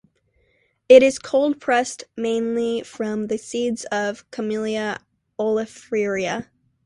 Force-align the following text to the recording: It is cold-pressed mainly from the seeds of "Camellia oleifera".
It 0.89 1.03
is 1.03 1.19
cold-pressed 1.19 2.05
mainly 2.17 2.81
from 2.81 3.27
the 3.27 3.37
seeds 3.37 3.85
of 3.91 4.25
"Camellia 4.31 5.05
oleifera". 5.37 6.47